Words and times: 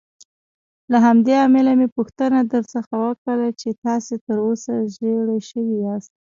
له 0.91 0.97
همدې 1.05 1.33
امله 1.47 1.71
مې 1.79 1.87
پوښتنه 1.95 2.39
درڅخه 2.51 2.95
وکړل 3.05 3.51
چې 3.61 3.69
تاسې 3.85 4.13
تراوسه 4.25 4.73
ژېړی 4.95 5.39
شوي 5.49 5.77
یاست. 5.87 6.13